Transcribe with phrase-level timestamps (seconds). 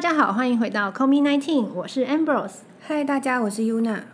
[0.00, 2.60] 家好，欢迎回到 Call Me Nineteen，我是 Ambrose。
[2.80, 4.04] 嗨，大家，我是 Yuna。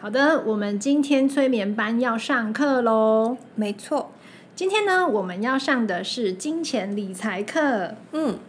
[0.00, 3.36] 好的，我们今天催眠班要上课喽。
[3.54, 4.10] 没错，
[4.56, 7.94] 今天呢，我们要上的是金钱理财课。
[8.10, 8.40] 嗯，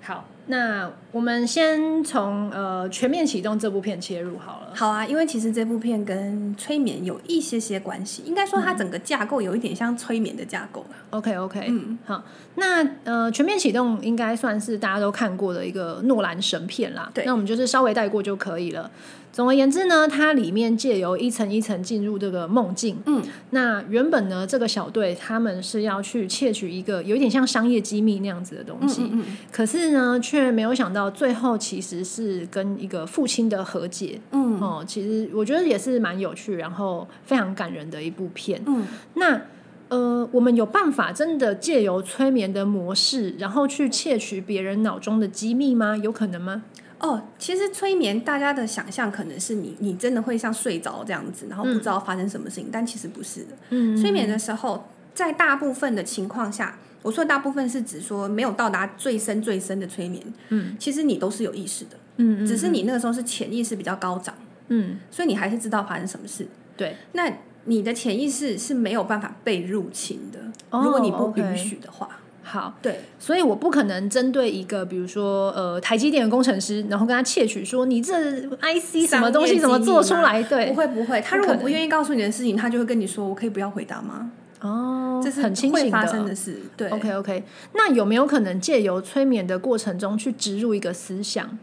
[0.00, 4.72] 好，那我们先从呃全面启动这部片切入好了。
[4.74, 10.96] 好啊，因为其实这部片跟催眠有一些些关系，应该说它整个架构有一点像催眠的架构啦。
[11.10, 17.10] OK OK，嗯，好，那呃全面启动应该算是大家都看过的一个诺兰神片啦。
[17.12, 18.90] 对那我们就是稍微带过就可以了。
[19.30, 22.98] 总而言之呢，它里面借由一层一层进入这个梦境。
[23.06, 34.20] 嗯，那原本呢，这个小队他们是要去窃取一个有一点像商业机密那样子的东西，嗯嗯可是呢，却没有想到最后其实是跟一个父亲的和解。
[34.30, 38.62] 嗯哦，其实我觉得也是蛮有趣，然后非常感人的一部片。
[38.66, 39.40] 嗯，那
[39.88, 45.96] 呃，我们有办法真的借由催眠的模式，然后去窃取别人脑中的机密吗？
[45.96, 46.62] 有可能吗？
[46.98, 53.48] 哦，其实催眠大家的想象可能是你你真的会像睡着这样子，然后不知道发生什么事情，但其实不是的。
[53.70, 64.34] 嗯催眠的时候，在大部分的情况下，我说的大部分是指说没有到达最深最深的催眠，嗯，其实你都是有意识的，嗯只是你那个时候是潜意识比较高涨，
[64.68, 66.46] 嗯，所以你还是知道发生什么事。
[66.76, 67.30] 对，那
[67.64, 70.38] 你的潜意识是没有办法被入侵的，
[70.70, 72.08] 哦如果你不允许的话。
[72.44, 78.12] 好，对，所以我不可能针对一个，比如说呃台积电的工程师，然后跟他窃取说你这
[78.56, 80.42] IC 什么东西怎么做出来？
[80.42, 80.70] 对。
[80.70, 84.32] 不对，会不会，他如果不愿意告诉你的事情，他就会跟你说：“我可以不要回答吗
[84.62, 86.58] 哦？”，这是很清醒会发生的事。
[86.76, 91.58] 对 OK OK，那有没有可能借由催眠的过程中去植入一个思想？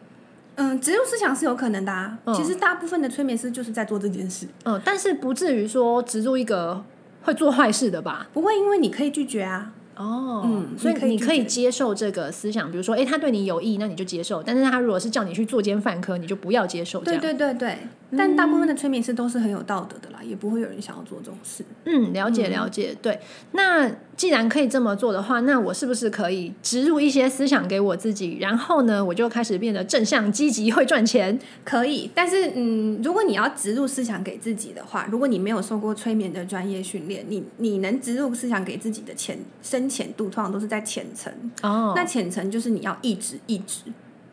[0.56, 2.20] 嗯，植入思想是有可能的啊。
[2.26, 6.84] 嗯其实大部分的催眠师就是在做这件事，嗯，但是不至于说植入一个
[7.24, 8.28] 会做坏事的吧？
[8.34, 9.72] 不会因为你可以拒绝啊。
[9.96, 17.00] 哦，嗯所以你可以接受这个思想，比如说，哎，他对你有益，那你就接受；但是他如果是叫你去作奸犯科，你就不要接受。
[17.00, 17.78] 这对样，对对对，
[18.18, 21.64] 但大部分的催眠师都是很有道德的啦，也不会有人想要做这种事。
[21.86, 22.96] 嗯，了解了解。
[23.02, 23.20] 对，
[23.52, 31.38] 那既然可以这么做的话，那我是不是可以植入一些思想给我自己，然后呢，我就开始变得正向、积极，会赚钱？
[31.64, 41.32] 可以，但是嗯，如果你要植入思想给自己的话，如果你没有受过催眠的专业训练，你你能植入思想给自己的浅深浅度，通常都是在浅层。
[41.62, 43.84] 哦，那浅层就是你要一直一直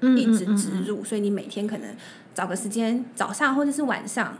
[0.00, 1.88] 嗯一直嗯嗯植入，所以你每天可能
[2.36, 4.36] 找个时间，早上或者是晚上，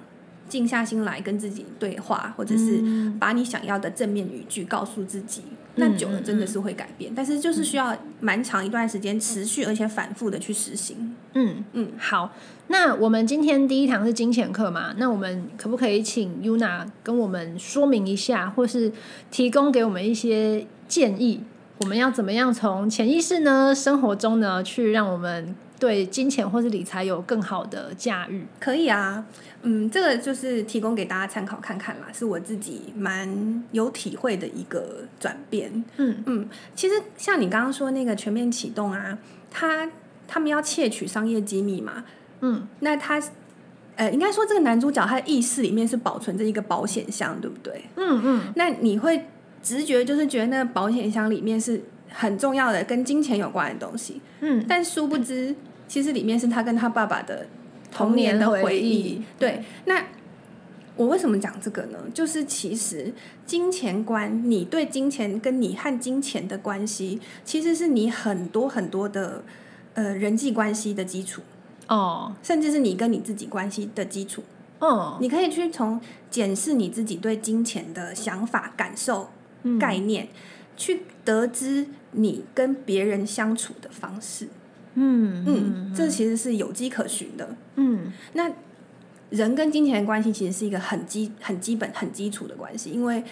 [0.50, 2.84] 静下心来跟自己对话，或者是
[3.18, 5.42] 把你想要的正面语句告诉自己。
[5.78, 11.14] 那久了真的是会改变，但是就是需要蛮长一段时间持续而且反复的去实行。
[11.32, 12.32] 嗯嗯，好。
[12.68, 14.94] 那我们今天第一堂是金钱课嘛？
[14.96, 18.92] 那我们可不可以请 Yuna 跟我们说明一下，或是
[19.30, 21.42] 提供给我们一些建议？
[21.78, 28.46] 我们要怎么样从潜意识呢、生活中呢，去让我们对金钱或是理财有更好的驾驭？
[28.58, 29.24] 可以啊，
[29.62, 35.84] 嗯，这个就是提供给大家参考看看啦，是我自己蛮有体会的一个转变。
[35.98, 39.18] 嗯嗯，其实像你刚刚说那个全面启动啊，
[39.50, 39.90] 他
[40.26, 42.04] 他们要窃取商业机密嘛，
[42.40, 43.22] 嗯那他
[43.96, 47.84] 呃，应该说这个男主角他的意识里面是保存着一个保险箱，对不对？
[47.96, 49.26] 嗯嗯那你会
[49.62, 55.54] 直觉就是觉得那个保险箱里面是很重要的跟金钱有关的东西，嗯，但殊不知
[55.86, 57.46] 其实里面是他跟他爸爸的
[57.92, 58.64] 童童年年的回忆。
[58.64, 59.22] 回忆。
[59.38, 60.04] 对，那
[60.96, 61.98] 我为什么讲这个呢？
[62.14, 63.12] 就是其实
[63.44, 69.44] 金钱观，你对金钱跟你和金钱的关系，其实是你很多很多的
[69.94, 71.42] 呃人际关系的基础，
[71.88, 72.34] 哦。
[72.42, 74.42] 甚至是你跟你自己关系的基础。
[74.78, 76.00] 哦，你可以去从
[76.30, 79.28] 检视你自己对金钱的想法、感受、
[79.62, 79.78] 嗯。
[79.78, 80.28] 概念，
[80.76, 84.48] 去得知你跟别人相处的方式。
[84.94, 87.56] 嗯嗯，这其实是有迹可循的。
[87.74, 88.50] 嗯那
[89.28, 93.22] 人跟金钱的关系其实是一个很基、很基本、很基础的关系，因为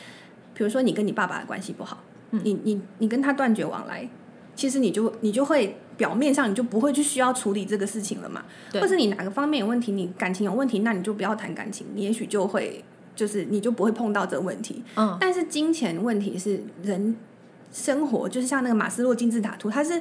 [0.53, 2.03] 比如说你跟你爸爸的关系不好，
[2.33, 4.07] 嗯你你你跟他断绝往来，
[4.55, 14.83] 其实你就你就会表面上你就不会去需要处理这个事情了嘛，对或者你哪个方面有问题，你感情有问题，那你就不要谈感情，你也许就会就是你就不会碰到这个问题。
[14.97, 17.17] 嗯但是金钱问题是人
[17.75, 20.01] 生活，就是像那个马斯洛金字塔图，它是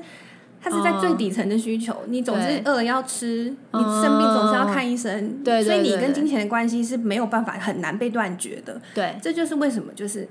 [0.62, 1.94] 它是在最底层的需求。
[2.08, 8.80] 你总是饿了要吃，你嗯生病总是要看医生，所以你跟金钱的关系是没有办法很难被断绝的。
[8.94, 10.30] 对，这就是为什么就是。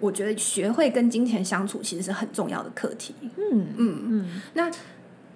[0.00, 3.12] 我觉得学会跟金钱相处其实是很重要的课题。
[3.36, 4.70] 嗯嗯，嗯那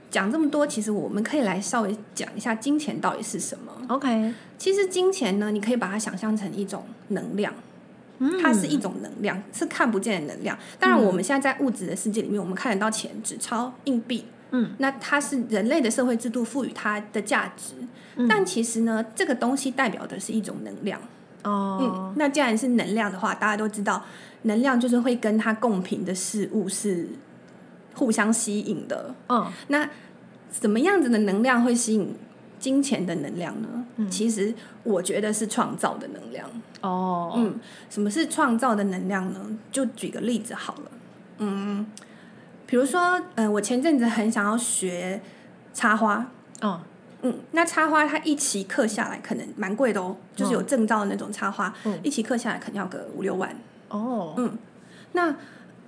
[0.09, 3.73] 讲这么多，其实我们可以来稍微讲一下金钱到底是什么。
[3.89, 7.63] ，OK，其实金钱呢，你可以把它想象成一种能量，嗯
[8.43, 10.57] 它是一种能量，是看不见的能量。
[10.79, 17.75] 当然，我们现在在物质的世界里面，我们看得到钱、纸钞、硬币，嗯，那它是人类的社会制度赋予它的价值，
[18.17, 21.01] 嗯但其实呢，这个东西代表的是一种能量。
[21.45, 24.05] 哦，嗯，那既然是能量的话，大家都知道，
[24.43, 27.09] 能量就是会跟它共频的事物是
[27.95, 29.15] 互相吸引的。
[29.29, 29.89] 嗯那
[30.53, 32.15] 什么样子的能量会吸引
[32.63, 33.69] 金钱的能量呢？
[33.97, 34.55] 嗯其实
[34.85, 36.49] 我觉得是创造的能量。
[36.81, 37.59] 哦，嗯，
[37.91, 39.59] 什么是创造的能量呢？
[39.73, 40.91] 就举个例子好了。
[41.39, 41.85] 嗯，
[42.67, 45.21] 比如说，呃，我前阵子很想要学
[45.75, 46.31] 插花。
[46.61, 46.81] 哦，
[47.23, 53.57] 嗯，那插花它一期刻下来可能蛮贵的哦，就是有证照的那种插花，嗯一期刻下来可能要个五六万。
[53.89, 54.57] 哦，嗯，
[55.13, 55.31] 那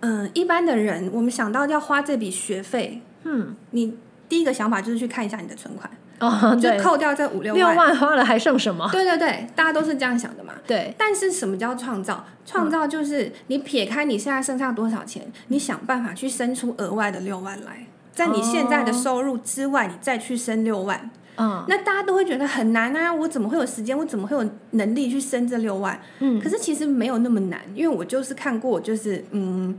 [0.00, 3.96] 嗯、呃一般的人，我们想到要花这笔学费，嗯，你
[4.28, 5.90] 第一个想法就是去看一下你的存款，
[6.20, 7.76] 哦， 就，扣掉这五六六万。
[7.76, 8.88] 万花了还剩什么？
[8.92, 10.54] 对对对，大家都是这样想的嘛。
[10.66, 12.24] 对，但是什么叫创造？
[12.46, 21.10] 创造就是你撇开你现在剩下多少钱，你想办法去生出额外的六万来，在你现在的收入之外，你再去生六万。
[21.36, 23.12] 嗯那大家都会觉得很难啊！
[23.12, 23.98] 我怎么会有时间？
[23.98, 26.00] 我怎么会有能力去生这六万？
[26.20, 29.76] 嗯可是其实没有那么难，因为我就是看过，就是嗯，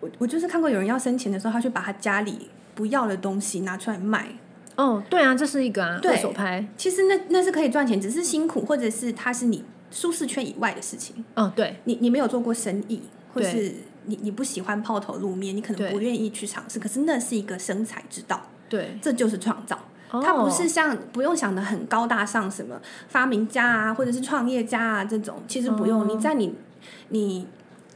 [0.00, 4.26] 我我就是看过有人要生钱的时候，他去把他家里不要的东西拿出来卖。
[4.76, 11.24] 哦，对啊，这是一个啊，对二手拍，其实那那是可以赚钱，只是辛苦，或者是它是你舒适圈以外的事情。
[11.34, 13.02] 哦，对，你你没有做过生意，
[13.34, 13.74] 或是
[14.06, 16.78] 你你不喜欢抛头露面，你可能不愿意去尝试。
[16.78, 19.76] 可是那是一个生财之道，对，这就是创造。
[20.10, 22.78] 哦它不是像不用想的很高大上，什么
[23.08, 26.02] 发明家啊，或者是创业家啊这种，其实不用。
[26.02, 26.54] 哦你在你
[27.08, 27.46] 你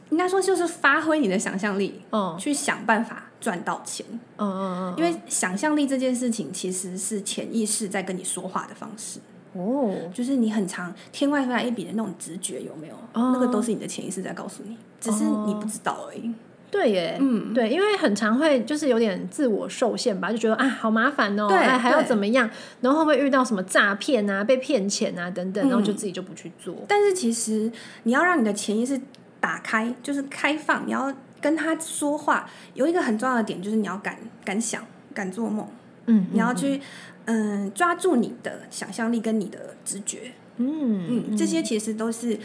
[0.09, 4.05] 应该说就是发挥你的想象力，哦，去想办法赚到钱。
[4.35, 9.21] 嗯嗯嗯，因为想象力这件事情其实是潜意识在跟你说话的方式，
[9.53, 12.95] 哦，就是你很常天外飞来一笔的那种直觉，有没有？
[13.13, 16.33] 哦那个都是你的潜意识在告诉你，只是你不知道而已。
[16.69, 22.49] 对耶，嗯，对，因为很常会就是有点自我受限吧，就觉得啊好麻烦哦，对哎还要怎么样，
[22.81, 26.75] 然后会不会遇到什么诈骗啊、被骗钱啊等等，然后就自己就不去做。
[26.85, 27.71] 但是其实
[28.03, 28.99] 你要让你的潜意识
[29.39, 31.11] 打开，就是开放，你要
[31.41, 32.49] 跟他说话。
[32.73, 35.67] 有一个很重要的点就是你要敢敢想，敢做梦，
[36.05, 36.79] 嗯，你要去
[37.25, 42.39] 嗯抓住你的想象力跟你的直觉，嗯嗯，这些其实都是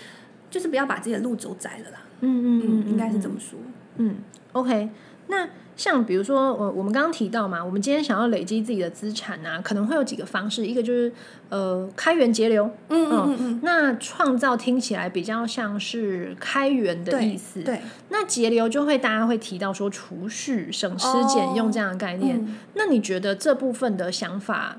[0.51, 3.59] 就是不要把自己的路走窄了啦，嗯嗯嗯，应该是这么说。
[3.97, 4.17] 嗯
[4.53, 4.89] ，OK，
[5.33, 11.11] 那像比如说我我们刚刚提到嘛，我们今天想要累积自己的资产啊，可能会有几个方式，一个就是
[11.49, 17.81] 呃开源节流，嗯嗯嗯嗯，那创造听起来比较像是开源的意思，对，
[18.11, 22.37] 那节流就会大家会提到说储蓄、省吃俭用这样的概念。
[22.37, 24.77] 嗯那你觉得这部分的想法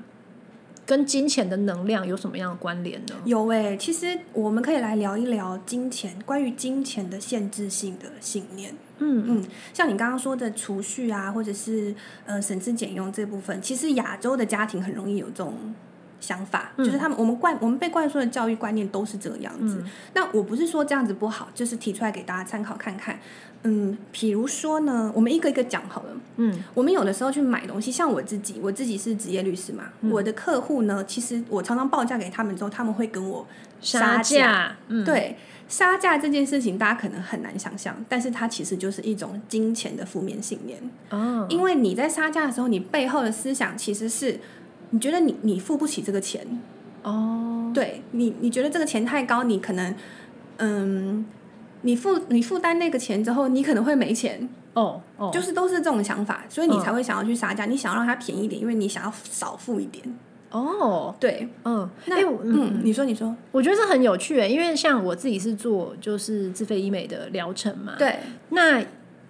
[0.86, 3.14] 跟金钱的能量有什么样的关联呢？
[3.24, 8.74] 有诶、其实我们可以来聊一聊金钱，关于金钱的限制性的信念。
[8.98, 11.94] 嗯嗯，像你刚刚说的储蓄啊，或者是
[12.26, 15.74] 呃省吃俭用这部分，其实亚洲的家庭很容易有这种
[16.24, 19.76] 想法，嗯就是他们我们灌我们被灌输的教育观念都是这个样子。
[19.80, 23.18] 嗯那我不是说这样子不好，就是提出来给大家参考看看。
[23.66, 26.10] 嗯，比如说呢，我们一个一个讲好了。
[26.36, 33.46] 嗯我们有的时候去买东西，像我自己，我自己是职业律师嘛，嗯我的客户呢，其实我常常报价给他们之后，他们会跟我
[33.80, 34.22] 杀价。
[34.22, 40.78] 价，嗯，对，杀价这件事情，大家可能很难想象，但是它其实就是一种金钱的负面信念。
[41.08, 44.38] 哦，因为你在杀价的时候，你背后的思想其实是，
[44.94, 46.46] 你觉得你你付不起这个钱，
[47.02, 49.92] 哦，对你你觉得这个钱太高，你可能，
[50.58, 51.26] 嗯，
[51.82, 56.80] 你负你负担那个钱之后，你可能会没钱，哦哦，就是都是这种想法，所以你嗯。
[56.80, 60.16] 才会想要去杀价，你想要让它便宜一点，因为你想要少付一点。
[60.52, 68.20] 哦，对，嗯，那哎嗯，你说你说，我觉得这很有趣诶，因为像我自己是做就是自费医美的疗程嘛，对，
[68.50, 68.80] 那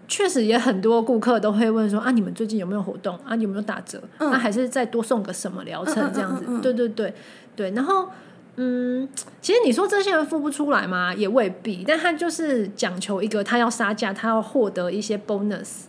[0.07, 3.35] 确实也很多顾客都会问说啊，你们最近有没有活动啊？
[3.37, 4.03] 有没有打折？
[4.19, 6.45] 嗯啊，还是再多送个什么疗程这样子？
[6.47, 7.15] 嗯嗯嗯对对对
[7.57, 7.71] 对。
[7.71, 8.09] 然后
[8.57, 9.09] 嗯，
[9.41, 11.13] 其实你说这些人付不出来嘛？
[11.15, 15.85] 也未必，但他就是讲求一个他要杀价，他要获得一些 bonus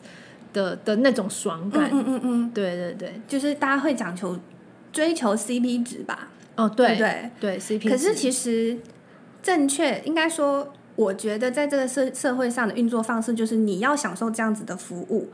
[0.54, 1.90] 的的那种爽感。
[1.92, 4.38] 嗯嗯嗯，对对对，就是大家会讲求
[4.92, 7.30] 追求 CP 值吧，哦对对？
[7.40, 8.78] 对 CP，可是其实
[9.44, 15.30] 正确应该说，我觉得在这个社社会上的运作方式，就是你要享受这样子的服务，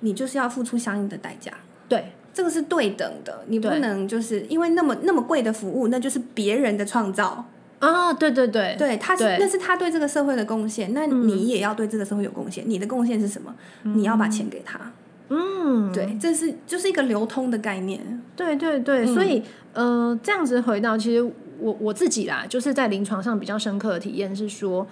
[0.00, 1.52] 你就是要付出相应的代价。
[1.88, 7.44] 对这个是对等的，你不能就是因为那么那么贵的服务，那就是别人的创造，
[7.80, 12.64] 啊，对对对对，他是那是他对这个社会的贡献，那嗯你也要对这个社会有贡献。
[12.66, 13.52] 你的贡献是什么？
[13.82, 14.92] 你要把钱给他，
[15.28, 18.22] 嗯，对，这是就是一个流通的概念。
[18.36, 19.42] 对对对，嗯所以
[19.72, 21.28] 呃，这样子回到，其实
[21.60, 24.86] 我我自己啦，就是在临床上比较深刻的体验是说，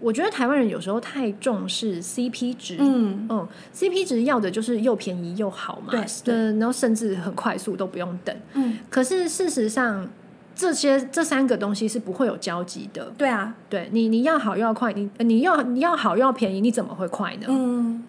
[0.00, 8.34] 我觉得台湾人有时候太重视 CP 值，嗯，嗯，CP 值要的就是又便宜又好嘛，对对然后甚至很快速都不用等。
[8.54, 10.08] 嗯，可是事实上，
[10.54, 13.12] 这些这三个东西是不会有交集的。
[13.16, 17.46] 对啊，对你，你要好又要快，你你要你要好又要便宜，你怎么会快呢？
[17.48, 18.04] 嗯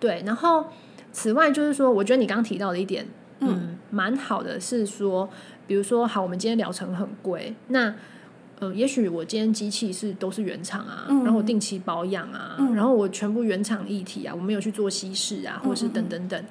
[0.00, 0.66] 对，然后
[1.12, 3.06] 此外就是说，我觉得你刚刚提到的一点，
[3.40, 5.28] 嗯嗯，蛮好的，是说，
[5.66, 7.94] 比如说，好，我们今天疗程很贵，那。
[8.58, 16.42] 呃，也许我今天机器是都是原厂啊，嗯然后我定期保养啊，嗯然后我全部原厂一体啊，我没有去做稀释啊，或者是等等等，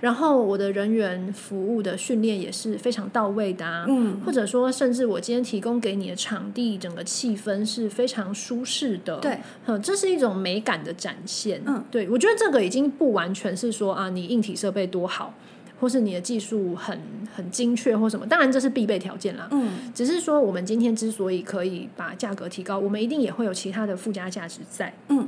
[0.00, 9.16] 然后我的人员服务的训练也是非常到位的啊，嗯，或者说，甚至我今天提供给你的场地，整个气氛是非常舒适的。
[9.16, 11.60] 对，嗯，这是一种美感的展现。
[11.66, 15.34] 嗯，对，我觉得这个已经不完全是说啊，你硬体设备多好，
[15.80, 16.98] 或是你的技术很
[17.34, 19.48] 很精确或什么，当然这是必备条件啦。
[19.52, 24.92] 嗯只是说，我们今天之所以可以把价格提高，我们一定也会有其他的附加价值在。
[25.08, 25.26] 嗯，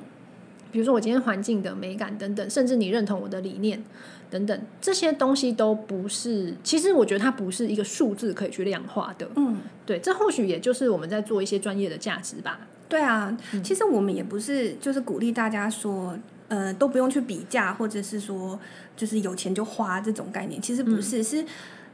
[0.71, 3.83] 比如说我今天环境的美感等等，甚至你认同我的理念
[4.31, 6.55] 等等，这些东西都不是。
[6.63, 9.29] 其实我觉得它不是一个数字可以去量化的。
[9.37, 12.61] 嗯，对，这或许也就是我们在做一些专业的价值吧。
[12.89, 16.17] 对啊，其实我们也不是就是鼓励大家说，
[16.51, 18.59] 呃，都不用去比价，或者是说
[18.97, 21.45] 就是有钱就花这种概念，其实不是，是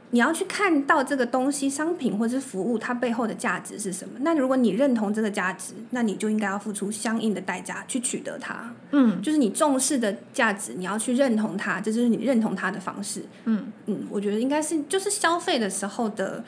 [0.09, 4.15] 你要去看到这个东西、商品或者是服务它背后的价值是什么。
[4.21, 8.73] 那如果你认同这个价值，那你就应该要付出相应的代价去取得它。
[8.91, 13.21] 嗯就是你重视的价值，你要去认同它，这就是你认同它的方式。
[13.45, 16.43] 嗯嗯，我觉得应该是就是消费的时候的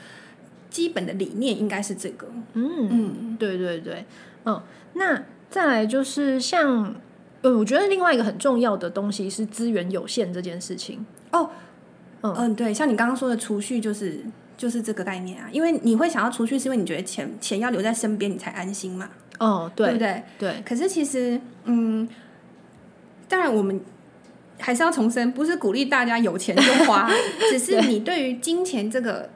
[0.72, 2.28] 基本的理念应该是这个。
[2.54, 4.06] 嗯，嗯对对对，
[4.46, 4.60] 嗯，
[4.94, 6.96] 那再来就是像。
[7.42, 11.06] 呃，我觉得另外一个很重要的东西是资源有限这件事情。
[11.32, 11.50] 哦，
[12.22, 14.20] 嗯嗯，对，像你刚刚说的储蓄就是
[14.58, 20.24] 就是这个概念啊，因为你会想要储蓄，是因为你觉得钱钱要留在身边，你才安心嘛，哦，对对不对？
[20.38, 22.08] 对，可是其实，嗯，
[23.30, 23.80] 当然我们
[24.60, 27.10] 还是要重申，不是鼓励大家有钱就花，
[27.50, 29.30] 只是你对于金钱这个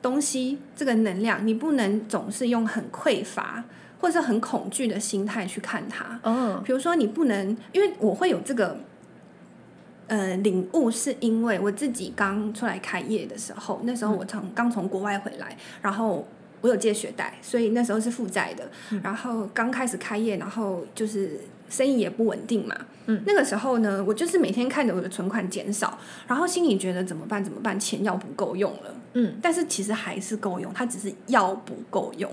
[0.00, 3.64] 东西、这个能量，你不能总是用很匮乏
[4.00, 6.18] 或者是很恐惧的心态去看它。
[6.24, 8.76] 嗯，比如说，你不能，因为我会有这个
[10.08, 16.26] 呃领悟，是因为我自己刚出来开业的时候，那时候我从刚从国外回来，然后
[16.62, 18.68] 我有借学贷，所以那时候是负债的。
[19.02, 22.74] 然后刚开始开业，然后就是生意也不稳定嘛。
[23.06, 27.42] 嗯，那个时候呢，我就是每天看着我的存款减少，然后心里觉得怎么办？
[27.42, 27.78] 怎么办？
[27.78, 28.94] 钱要不够用了。
[29.14, 32.30] 嗯，但是其实还是够用，它只是要不够用。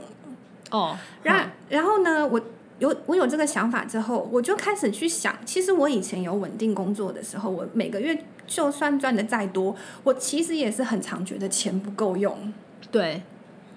[0.71, 2.41] 哦，然然后呢，我
[2.79, 12.53] 有我有这个想法之后，我就开始去想，其实我以前有稳定工作的时候，我每个月就算赚的再多，我其实也是很常觉得钱不够用。
[12.91, 13.23] 对，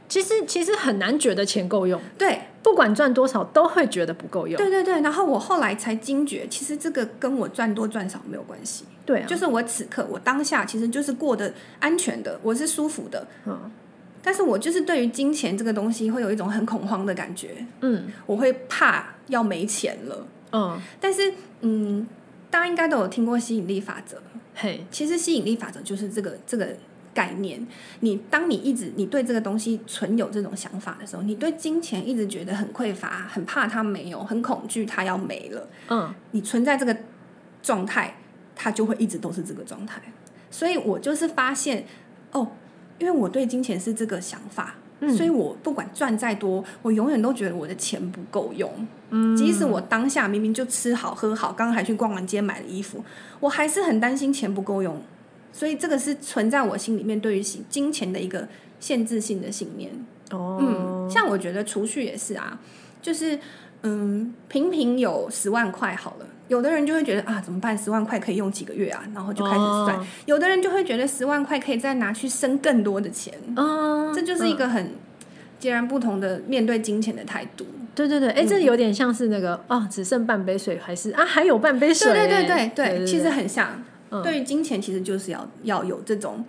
[0.09, 4.57] 其实其实很难觉得钱够用，对不管赚多少都会觉得不够用。
[4.57, 13.71] 对对对，然后我后来才惊觉，其实这个跟我赚多赚少没有关系，对啊，就是我此刻我当下其实就是过得安全的，我是舒服的，嗯
[14.23, 20.27] 但是我就是对于金钱这个东西会有一种很恐慌的感觉，嗯我会怕要没钱了。
[20.53, 22.07] 嗯，但是嗯，
[22.51, 24.21] 大家应该都有听过吸引力法则。
[24.55, 26.77] 嘿，其实吸引力法则就是这个这个
[27.15, 27.65] 概念。
[28.01, 35.69] 你当你一直你对这个东西存有这种想法的时候，你对金钱一直觉得很匮乏，很怕它没有，很恐惧它要没了。
[35.89, 36.95] 嗯你存在这个
[37.63, 38.17] 状态，
[38.55, 40.03] 它就会一直都是这个状态。
[40.51, 41.87] 所以我就是发现，
[42.33, 42.51] 哦，
[43.01, 44.77] 因为我对金钱是这个想法。
[45.03, 48.71] 嗯所以我不管赚再多，我永远都觉得我的钱不够用。
[49.09, 53.03] 嗯，即使我当下明明就吃好喝好，刚刚还去逛完街买了衣服，
[53.41, 55.01] 我还是很担心钱不够用。
[55.55, 58.47] 所以这个是存在我心里面对于金钱的一个
[58.79, 59.91] 限制性的信念。
[60.33, 62.61] 哦，嗯，像我觉得储蓄也是啊，
[63.01, 63.39] 就是
[63.81, 67.79] 嗯，平平有十万块好了，有的人就会觉得啊，怎么办？
[67.79, 69.03] 十万块可以用几个月啊？
[69.15, 69.97] 然后就开始算。
[69.97, 74.93] 哦有的人就会觉得十万块可以再拿去生更多的钱，嗯，这就是一个很
[75.59, 77.65] 截然不同的面对金钱的态度。
[77.95, 82.13] 对对对，哎，这有点像是那个哦，只剩半杯水，还是啊还有半杯水？
[82.13, 83.71] 对对对对其实很像。
[84.11, 86.45] 嗯对于金钱，其实就是要要有这种，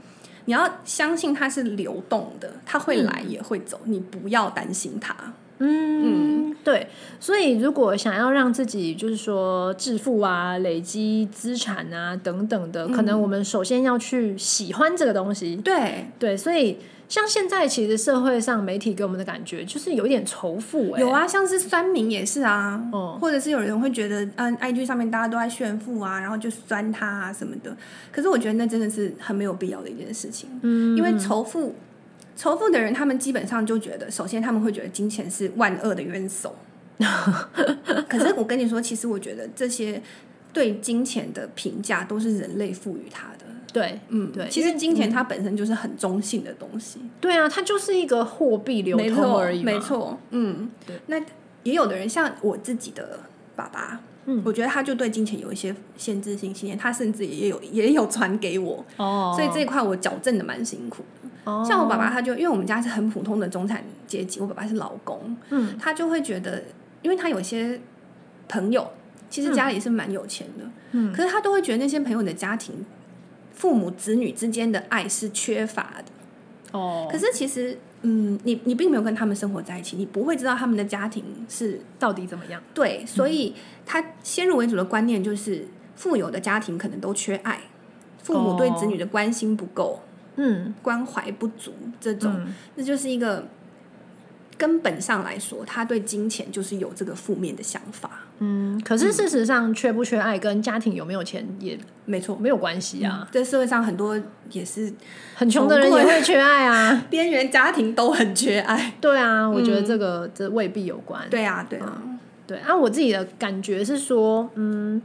[0.45, 5.15] 你要相信它是流动的，它会来也会走，你不要担心它。
[5.63, 6.87] 嗯，对，
[7.19, 15.55] 所以如果想要让自己就是说致富啊、累积资产啊等等的，可能我们首先要去喜欢这个东西。
[15.57, 16.77] 对，对，所以
[17.07, 27.77] 像现在其实社会上媒体给我们的感觉就是有一点仇富、欸，有啊，像是酸民也是啊，哦或者是有人会觉得，嗯，IG 上面大家都在炫富啊，然后就酸他啊什么的。
[28.11, 31.75] 可是我觉得那真的是很没有必要的一件事情，嗯，因为仇富。
[32.41, 36.55] 仇富的人，他们基本上就觉得，首先他们会觉得金钱是万恶的元首，
[38.09, 40.01] 可是我跟你说，其实我觉得这些
[40.51, 43.45] 对金钱的评价都是人类赋予他的。
[43.71, 49.79] 对，嗯，对其实金钱它本身就是很中性的东西，对啊，它就是一个货币流通而已，嘛没。
[49.79, 50.95] 错，嗯，对。
[51.05, 51.21] 那
[51.61, 53.19] 也有的人像我自己的
[53.55, 61.20] 爸爸，嗯我觉得他就对金钱有一些限制性信念，他甚至也有也有传给我，哦，所以这一块我矫正的蛮辛苦的。
[61.43, 61.63] 哦。
[61.67, 65.77] 像我爸爸，他就因为我们家是很普通的中产阶级，我爸爸是劳工，嗯。
[65.79, 66.63] 他就会觉得，
[67.01, 67.79] 因为他有些
[68.47, 68.91] 朋友
[69.29, 71.13] 其实家里是蛮有钱的，嗯。
[71.13, 72.85] 可是他都会觉得那些朋友的家庭，
[73.53, 76.77] 父母子女之间的爱是缺乏的。
[76.77, 82.61] 哦，可是其实，嗯，你你并没有跟他们生活在一起，你不会知道他们的家庭是到底怎么样？
[82.73, 83.53] 对，所以
[83.85, 85.67] 他先入为主的观念就是，
[85.97, 87.59] 富有的家庭可能都缺爱，
[88.23, 89.99] 父母对子女的关心不够，
[90.43, 93.45] 嗯关怀不足，这种，嗯那就是一个
[94.57, 98.09] 根本上来说，他对金钱就是有这个负面的想法。
[98.43, 103.27] 嗯，可是事实上，缺不缺爱跟家庭有没有钱也没错，没有关系啊。
[103.31, 104.19] 这社会上很多
[104.51, 104.91] 也是
[105.35, 107.05] 很穷的人也会缺爱啊。
[107.09, 108.93] 边缘家庭都很缺爱。
[108.99, 111.21] 对啊，我觉得这个、这未必有关。
[111.29, 112.01] 对啊，对啊，
[112.47, 114.99] 对，啊、我自己的感觉是说，嗯，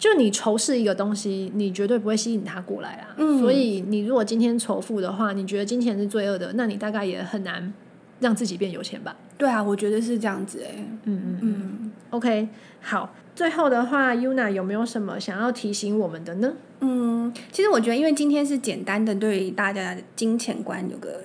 [0.00, 3.14] 就你仇视一个东西，你绝对不会吸引他过来啊。
[3.18, 7.72] 嗯所以你如果今天仇富的话，你觉得金钱是罪恶的，那你大概也很难
[8.18, 9.14] 让自己变有钱吧。
[9.36, 12.48] 对啊，我觉得是这样子哎、嗯嗯嗯 OK，
[12.80, 16.54] 好，最后的话，Yuna 有没有什么想要提醒我们的呢？
[16.80, 21.20] 嗯，其实我觉得，因为今天是简单的对大家的金钱观有个，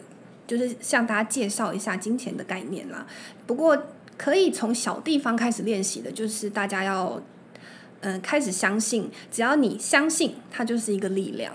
[0.46, 3.08] 就是向大家介绍一下金钱的概念啦。
[3.48, 3.78] 不过
[4.18, 7.22] 可以从小地方开始练习的，就是大家要，
[8.02, 11.54] 嗯、开始相信，只要你相信，它就是一个力量。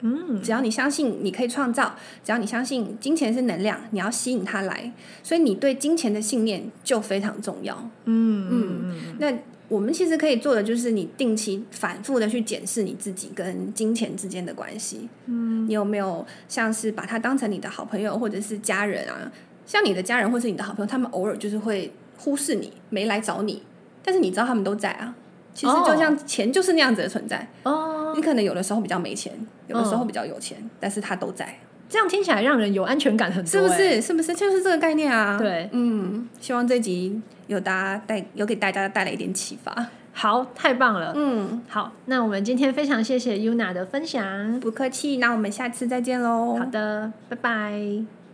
[0.00, 7.74] 嗯，只要你相信你可以创造，只要你相信金钱是能量，你要吸引它来，所以你对金钱的信念就非常重要。
[8.04, 9.32] 嗯嗯嗯那
[9.68, 15.08] 我们其实可以做的就是，你定期反复的去检视你自己跟金钱之间的关系。
[15.24, 19.32] 嗯，你有没有像是把它当成你的好朋友或者是家人啊？
[19.64, 23.62] 像你的家人或是你的好朋友，他们偶尔就是会忽视你，没来找你，
[24.04, 25.16] 但是你知道他们都在啊。
[25.56, 29.32] 其实就像钱就是那样子的存在，哦，你可能有的时候比较没钱，
[29.68, 33.94] 有的时候比较有钱，但是他都在，这样听起来让人有安全感很多、是不欸？
[33.94, 34.02] 是？
[34.02, 35.38] 是不是就是这个概念啊？
[35.38, 39.86] 对，嗯，希望这集有大家带有给大家带来一点启发。
[40.12, 41.14] 好，太棒了。
[41.16, 44.60] 嗯，好，那我们今天非常谢谢 Yuna 的分享。
[44.60, 46.56] 不客气，那我们下次再见喽。
[46.58, 48.25] 好的，拜拜。